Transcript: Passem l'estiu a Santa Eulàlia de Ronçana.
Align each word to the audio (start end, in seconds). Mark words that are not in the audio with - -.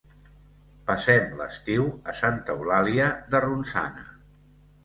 Passem 0.91 1.27
l'estiu 1.41 1.85
a 2.13 2.17
Santa 2.21 2.57
Eulàlia 2.57 3.11
de 3.35 3.43
Ronçana. 3.47 4.09